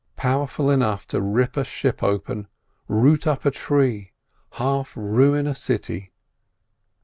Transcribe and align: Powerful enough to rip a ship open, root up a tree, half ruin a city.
Powerful 0.15 0.71
enough 0.71 1.05
to 1.09 1.21
rip 1.21 1.55
a 1.55 1.63
ship 1.63 2.01
open, 2.01 2.47
root 2.87 3.27
up 3.27 3.45
a 3.45 3.51
tree, 3.51 4.13
half 4.53 4.97
ruin 4.97 5.45
a 5.45 5.53
city. 5.53 6.11